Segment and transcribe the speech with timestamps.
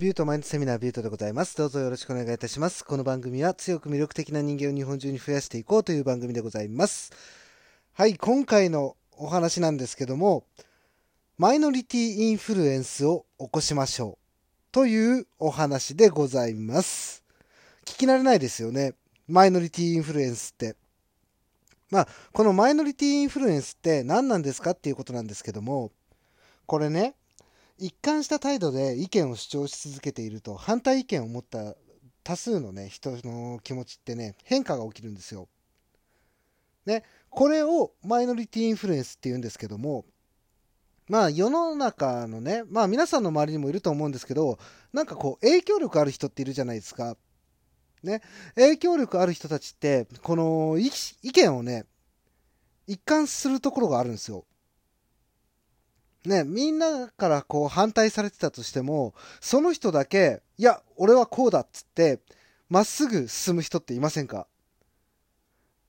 [0.00, 1.54] ビュートマインドセミナービュートでございます。
[1.58, 2.86] どうぞよろしくお願いいたします。
[2.86, 7.12] この番組は強く魅力的な人間を日本中に増やしていこうという番組でございます。
[7.92, 10.46] はい、今回のお話なんですけども、
[11.36, 14.18] minority influence を起こしましょう
[14.72, 17.22] というお話でございます。
[17.84, 18.94] 聞き慣れないですよね。
[19.28, 20.76] minority influence って。
[21.90, 25.92] まあ、この minority influence って何なんですかっていうことなんですけども、
[26.64, 27.16] これね、
[27.80, 31.74] 一貫した態度で意見を主張し続けていると反対意見を持った
[32.22, 35.48] 多数のね人の気持ちってね変化が起きるんですよ。
[36.84, 40.04] ねこれをマイノリティインフルエンスって言うんですけども
[41.08, 44.58] まあ世の中のねまあ皆さんの周りにもいると思うんですけど
[44.92, 47.16] なんかこう影響力ある人っているじゃないですか。
[48.02, 48.20] ね
[48.56, 51.86] 影響力ある人たちってこの意見をね
[52.86, 54.44] 一貫するところがあるんですよ。
[56.24, 62.20] ね、みんなからこう反対されてたとしても、その人だけ、いや、俺はこうだっつって、
[62.68, 64.46] まっすぐ進む人っていませんか？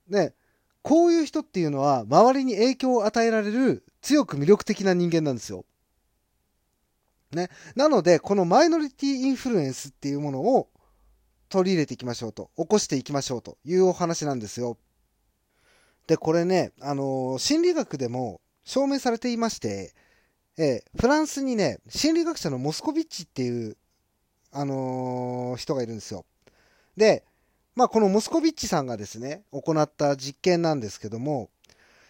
[0.08, 0.34] ね、
[0.82, 5.66] こういう人っていうのは、周りに影響を与えられる強く魅力的な人間なんですよ。
[7.32, 10.70] ね、なので、このマイノリティインフルエンスっていうものを
[11.50, 14.78] 取り入れていきましょうと、起こしていきましょうというお話なんですよ。
[16.08, 19.94] で、これね、あのー心理学でも証明されていまして、
[20.58, 23.78] えーフランスにね、心理学者のモスコビッチっていう、
[24.52, 26.26] あのー人がいるんですよ。
[26.98, 27.24] で、
[27.76, 31.50] まあ、このモスコビッチさんがですね、行った実験なんですけども、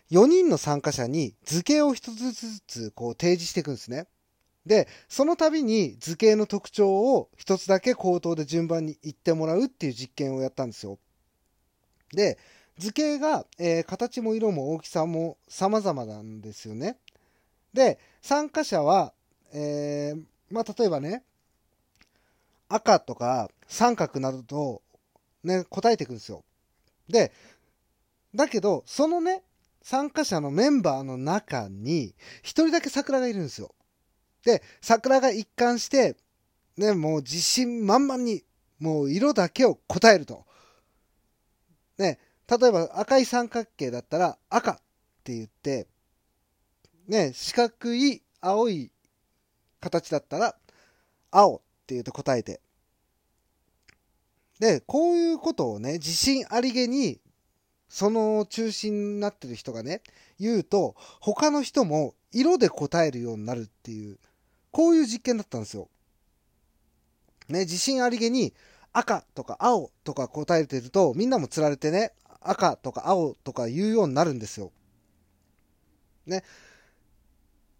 [0.09, 4.07] 4人の参加者に図形を一つずつこう提示していくんですね。
[4.65, 10.99] で、その度に図形の特徴を一つだけ口頭で順番に言ってもらうっていう実験をやったんですよ。
[12.13, 12.37] で、
[12.77, 16.97] 図形が、えー形も色も大きさも様々なんですよね。
[17.73, 19.13] で、参加者は、
[19.53, 21.23] えーまあ、例えばね、
[22.69, 24.81] 赤とか三角などと、
[25.43, 26.43] ね、答えていくんですよ。
[27.07, 27.31] で、
[28.33, 29.43] だけど、そのね、
[29.81, 33.73] 参加者のメンバーの中に、一人だけ桜がいるんですよ。
[34.43, 36.15] で、桜が一貫して、
[36.77, 38.43] ね、もう自信満々に、
[38.79, 40.45] もう色だけを答えると。
[41.97, 44.75] ね、例えば赤い三角形だったら赤っ
[45.23, 45.87] て言って、
[47.11, 48.89] ね、四角い青い
[49.81, 50.55] 形だったら
[51.29, 52.61] 青って言うと答えて。
[54.59, 57.19] で、こういうことをね、自信ありげに、
[57.89, 60.01] その中心になってる人がね、
[60.39, 64.17] 言うと、他の人も色で答えるようになるっていう、
[64.71, 65.89] こういう実験だったんですよ。
[67.49, 68.53] ね、自信ありげに
[68.93, 74.71] 赤とか青とか答えてると、みんなも釣られてね、赤とか青とか言うようになるんですよ。
[76.25, 76.45] ね。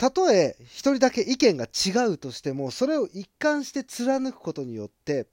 [0.02, 5.28] たとえ一人だけ意見が違うとしても、それを一貫して貫くことによって、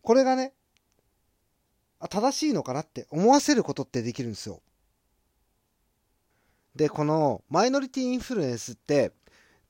[0.00, 0.54] これがね、
[2.08, 4.62] 正しいのかなって思わせることってできるんですよ。
[6.74, 9.12] で、このマイノリティインフルエンスって、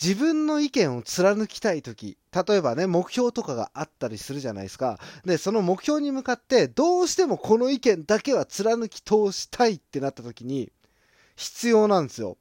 [0.01, 5.01] 自分の意見を貫きたいとき、例えばね、目標とかがあったりするじゃないですか。
[5.25, 10.71] で、その目標に向かって、どうしてもこの意見だけは貫き通したいってなったときに、
[11.35, 12.37] 必要なんですよ。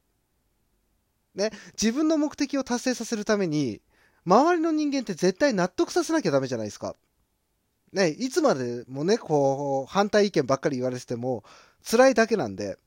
[1.34, 3.80] ね、自分の目的を達成させるために、
[4.26, 6.96] 周りの人間って絶対納得させなきゃダメじゃないですか。
[7.92, 11.44] ね、いつまでもね、こう、反対意見ばっかり言われてても、
[11.88, 12.78] 辛いだけなんで、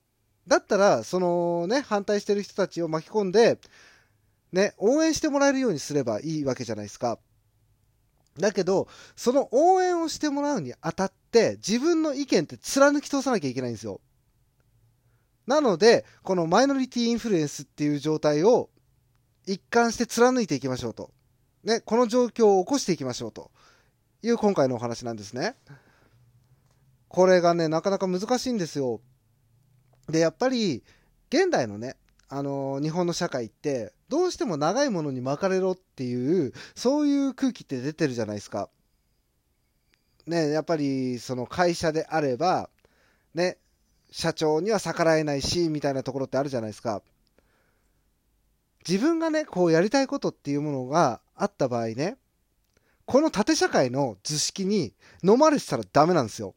[0.48, 3.60] だったら、そのね、反対してる人たちを巻き込んで、
[4.52, 7.20] ね、応援してもらえるようにすればいいわけじゃないですか。
[8.38, 14.02] だけど、その応援をしてもらうにあたって、自分の意見って貫き通さなきゃいけないんですよ。
[15.48, 18.70] なので、このマイノリティインフルエンスっていう状態を
[19.46, 21.12] 一貫して貫いていきましょうと。
[21.64, 23.52] ね、この状況を起こしていきましょうと
[24.22, 25.56] いう今回のお話なんですね。
[27.08, 29.02] これがね、なかなか難しいんですよ。
[30.10, 30.84] で、やっぱり、
[31.30, 31.96] 現代のね、
[32.28, 38.70] あの日本の社会って、どうしても長いものに巻かれろっていう、そういう空気って出てるじゃないですか。
[40.26, 42.70] ね、やっぱり、その会社であれば、
[43.36, 43.58] ね、
[44.16, 47.02] 社長には逆らえないし、みたいなところってあるじゃないですか。
[48.88, 52.18] 自分がね、こうやりたいことっていうものがあった場合ね、
[53.06, 54.94] この縦社会の図式に
[55.24, 56.54] 飲まれてたらダメなんですよ。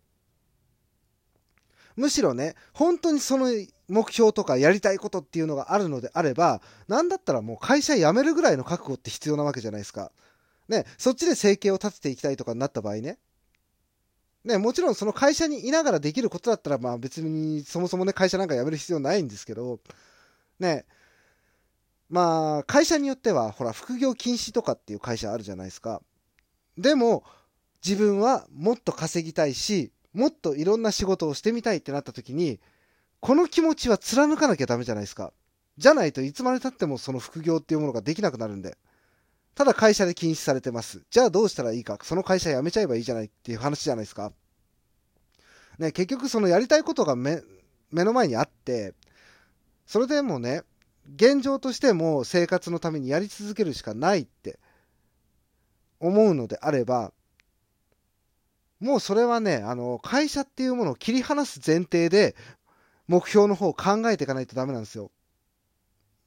[1.97, 3.47] むしろね、本当にその
[3.89, 10.13] 目標とかやりたいことっていうのがあるのであれば、なんだったらもう会社辞めるぐらいの覚悟って必要なわけじゃないですか。
[10.69, 13.19] ね、そっちで生計を立てていきたいとかになった場合ね。
[14.47, 19.81] ね、もちろんその会社にいながらできることだったら、まあ別にそもそもね、会社なんか辞める必要ないんですけど、
[20.61, 20.87] ね、
[22.09, 26.01] まあ、会社によっては、ほら、副業禁止とかっていう会社あるじゃないですか。
[26.79, 27.25] でも、
[27.85, 32.61] 自分はもっと稼ぎたいし、もっといろんな仕事をしてみたいってなった時に、
[33.21, 35.33] この気持ちは貫かなきゃダメじゃないですか。
[35.79, 38.79] じゃないといつまで経ってもその副業っていうものができなくなるんで。
[39.57, 41.03] ただ会社で禁止されてます。
[41.11, 41.99] じゃあどうしたらいいか。
[42.03, 44.31] その会社辞めちゃえばいいじゃないっていう話じゃないですか。
[45.79, 47.43] ね、結局そのやりたいことが目
[47.91, 48.95] 目の前にあって、
[49.87, 50.63] それでもね、
[51.15, 54.59] 現状としても生活のためにやり続けるしかないって
[56.01, 57.15] 思うのであれば、
[58.79, 62.37] もうそれはね、あの、会社っていうものを切り離す前提で、
[63.09, 65.11] 目標の方を考えていかないとダメなんですよ。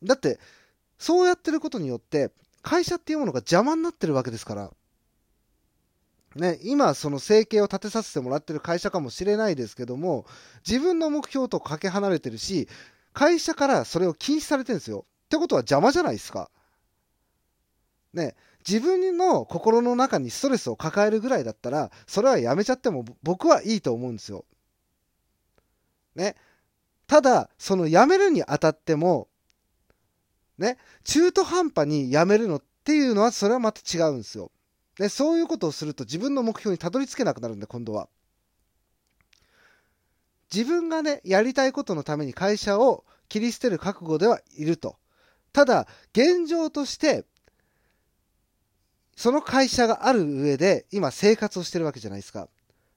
[0.01, 0.39] だって、
[0.97, 4.71] そうやってることによって、会社っていうものが邪魔になってるわけですから。
[6.35, 10.25] ね、今、その生計を立てさせてもらってる会社かもしれないですけども、
[10.67, 12.67] 自分の目標とかけ離れてるし、
[13.13, 15.05] 会社からそれを禁止されてるんですよ。
[15.25, 16.51] ってことは邪魔じゃないですか。
[18.13, 18.35] ね、
[18.67, 24.45] 自分の心の中にストレスを抱えるぐらいだったら、それはやめちゃっても僕はいいと思うんですよ。
[26.15, 26.35] ね。
[27.07, 29.28] ただ、そのやめるにあたっても、
[30.59, 34.51] ね、中途半端にやめるのっていうのは、それはまた違うんですよ。
[34.97, 38.09] で、そういうことをすると自分の目標にたどり着けなくなるんで、今度は。
[40.53, 44.97] 自分がね、やりたいことのために会社を切り捨てる覚悟ではいると。
[45.53, 47.25] ただ、現状として、
[49.15, 52.43] その会社がある上で、今生活をしてるわけじゃないですか。
[52.43, 52.49] っ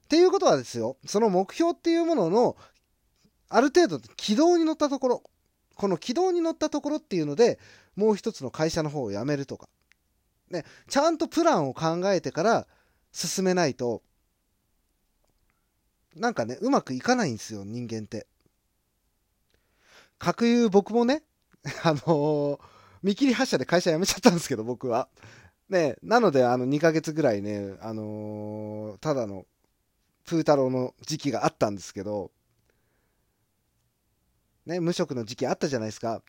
[0.09, 2.57] ていうことはですよ、その目標っていうものの、
[3.49, 5.23] ある程度軌道に乗ったところ、
[5.75, 7.59] この軌道に乗ったところっていうので、
[7.95, 9.67] もう一つの会社の方を辞めるとか。
[10.49, 12.67] ね、ちゃんとプランを考えてから
[13.11, 14.03] 進めないと、
[16.15, 18.27] なんかね、うまくいかないんですよ、人間って。
[20.19, 21.23] かいう僕もね、
[21.83, 22.59] あのー、
[23.01, 25.09] 見切り発車で会社辞めちゃったんですけど、僕は。
[25.69, 29.45] ね、なので、あの、2ヶ月ぐらいね、あのー、ただの、
[30.25, 32.31] プー太郎の時期があったんですけど、
[34.65, 36.21] ね、無職の時期あったじゃないですか。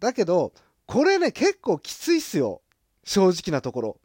[0.00, 0.52] だけど、
[0.86, 2.62] これね、結構きついっすよ。
[3.04, 4.00] 正直なところ。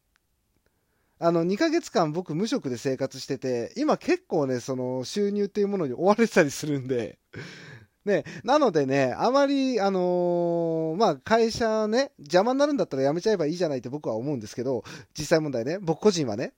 [1.19, 7.19] あの、2ヶ月間僕無職で生活してて、今結構ね、その収入っていうものに追われてたりするんで、
[8.05, 14.83] ね、なのでね、あまり、あのー、まあ、会社ね、邪魔になるんだったら辞めちゃえばいいじゃないって僕は思うんですけど、
[15.17, 16.53] 実際問題ね、僕個人はね、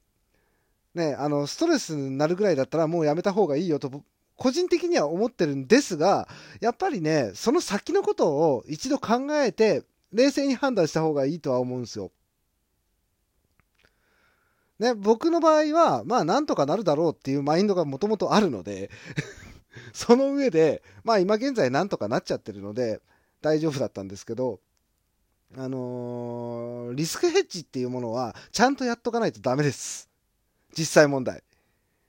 [0.94, 4.04] ね、あの、ストレスになるぐらいだったらもう辞めた方がいいよと、
[4.36, 6.28] 個人的には思ってるんですが、
[6.60, 12.12] やっぱりね、その先のことを一度考えて、冷静に判断した方がいいとは思うんですよ。
[14.80, 18.90] ね、僕の場合は、まあなんとかなるだろうっていうマインドがもともとあるので
[19.94, 23.00] その上で、まあ今現在なんとかなっちゃってるので
[23.44, 24.60] 大丈夫だったんですけど、
[25.56, 30.10] あのー、リスクヘッジっていうものはちゃんとやっとかないとダメです。
[30.76, 31.44] 実際問題。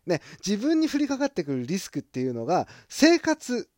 [0.06, 3.68] ね、自分に降りかかってくるリスクっていうのが生活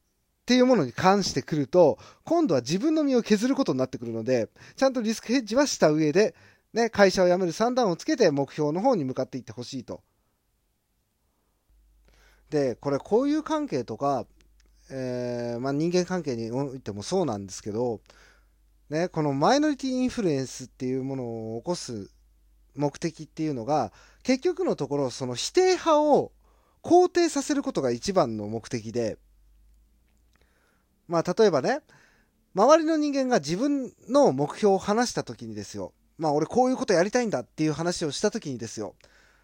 [0.43, 6.35] っていうものに関してくると、今度は自分の身を削ることになってくるので、ちゃんとリスクヘッジはした上で、
[6.75, 10.03] ね、会社を辞める算段をつけて目標の方に向かっていってほしいと。
[12.51, 14.27] で、これ交友関係とか、
[14.91, 18.01] えー、まあ、人間関係においてもそうなんですけど、
[18.91, 22.11] ね、このマイノリティインフルエンスっていうものを起こす
[22.75, 26.33] 目的っていうのが、結局のところ、その否定派を
[26.83, 29.19] 肯定させることが一番の目的で、
[31.09, 31.81] まあ、例えばね、
[32.55, 38.95] 周りの人間が自分の目標を話した時にですよ、まあ俺こういうことやりたいんだっていう話をした時にですよ。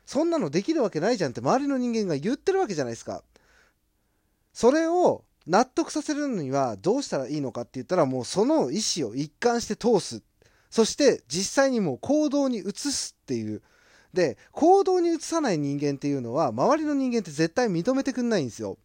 [0.07, 3.23] そんなのできるわけないじゃんって周りの人間が言ってるわけじゃないですか。
[4.52, 10.23] それを納得させるのにはどうしたらいいのかって言ったらもうその意思を一貫して通す。
[10.71, 13.62] そして実際にもう行動に移すっていう。
[14.15, 18.79] で、行動に移さない人間っていうのは周りの人間って絶対認めてくんないんですよ。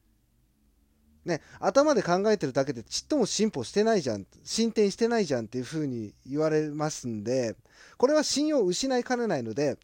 [1.25, 7.56] ね、頭で考えてるだけでちっとも進歩してないじゃん、進展してないじゃんっていうふうに言われますんで、
[7.98, 9.77] これは信用を失いかねないので、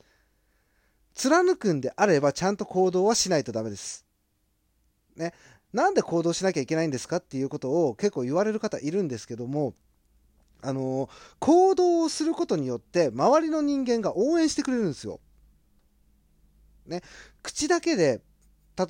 [1.16, 4.06] 貫くんであればちゃんと行動はしないとダメです。
[5.16, 5.34] ね、
[5.74, 9.74] なんで行動しなきゃいけないんですかっていうことを結構言われる方いるんですけども、
[10.62, 15.20] あの行動をすることによって周りの人間が応援してくれるんですよ。
[16.88, 17.02] ね、
[17.42, 18.22] 口だけで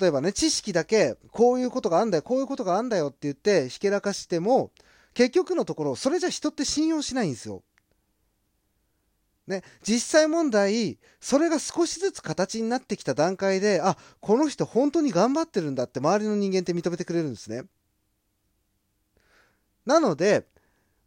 [0.00, 4.70] 例えばね、知識だけ、こういうことがあんだよ、こういうことがあんだよって言って、ひけらかしても、
[5.14, 7.62] 結局のところ、それじゃ人って信用しないんですよ。
[9.46, 17.64] ね、実際問題、それが少しずつ形になってきた段階で、あ、この人本当に頑張ってるんだって周りの人間って認めてくれるんですね。
[19.84, 20.46] なので、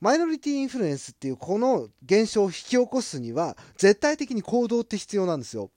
[0.05, 5.71] マイノリティインフルエンスっていうこの現象を引き起こすには絶対的に行動って必要なんですよ。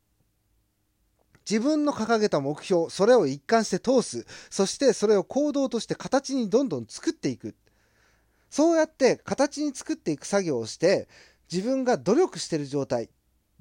[1.48, 4.26] 自分の掲げた目標、それを一貫して通す。
[4.50, 7.56] そしてそれを行動として形にどんどん作っていく。
[8.50, 11.08] そうやって形に作っていく作業をして、
[11.50, 13.08] 自分が努力してる状態、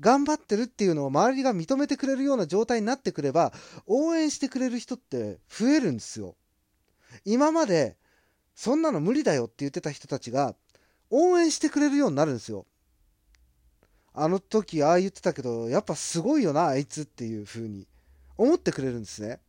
[0.02, 3.54] 頑張ってるっていうのを周りが認めてくれるような状態になってくれば、
[3.86, 6.36] 応援してくれる人って増えるんですよ。
[7.24, 7.96] 今まで、
[8.58, 10.56] そんなの無理だよって言ってた人たちが、
[11.12, 12.66] 応援してくれるようになるんですよ。
[14.16, 17.86] あの時ああ言ってたけど、やっぱすごいよな、あいつっていう風に
[18.36, 19.40] 思ってくれるんですね。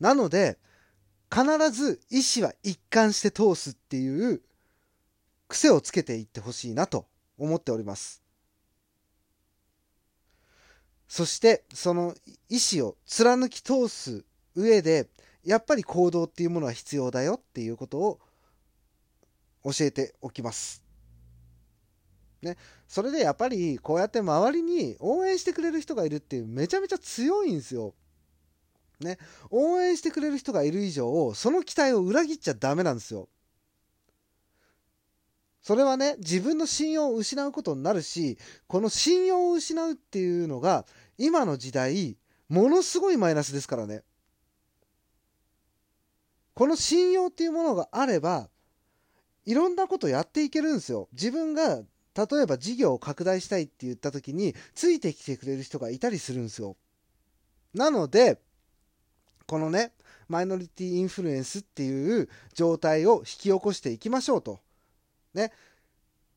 [0.00, 0.58] なので、
[1.32, 4.42] 必ず意思は一貫して通すっていう
[5.46, 7.06] 癖をつけていってほしいなと
[7.38, 8.24] 思っております。
[11.06, 12.16] そして、その
[12.48, 14.24] 意思を貫き通す
[14.56, 15.08] 上で、
[15.44, 18.20] やっぱり行動っていうものは必要だよっていうことを
[19.64, 20.84] 教えておきます。
[22.42, 22.56] ね、
[22.88, 27.94] それでやっぱりこうやって周りに応援してくれる人がいるっていうめちゃめちゃ強いんですよ。
[29.00, 29.18] ね、
[29.50, 33.28] 応援してくれる人がいる以上その期待を裏切っちゃダメなんですよ。
[35.62, 40.86] それはね自分の信用を失うことになるしこの信用を失うっていうのが
[41.18, 42.16] 今の時代
[42.48, 44.02] ものすごいマイナスですからね。
[46.60, 48.50] この信用っていうものがあれば
[49.46, 51.08] いろんなことやっていけるんですよ。
[51.12, 56.76] 自分が例えば事業を拡大したいって言った時についてきてくれる人がいたりするんですよ。
[57.72, 58.42] なので、
[59.46, 59.94] このね、
[60.28, 64.60] マイノリティインフルエンスっていう状態を引き起こしていきましょうと。
[65.32, 65.52] ね。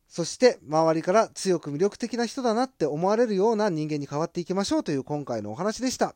[0.07, 6.15] そして周りから強く魅力的な人だなって思われるような人間に変わっていきましょうという今回のお話でした。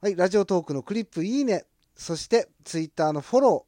[0.00, 3.66] はい、ラジオトークのクリップいいね、そしてツイッターのフォロ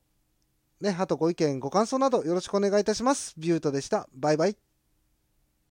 [0.83, 3.35] ー、ね、あとご意見、ご感想などよろしくお願いいたします。
[3.38, 4.09] ビュートでした。
[4.12, 4.74] バイバイ。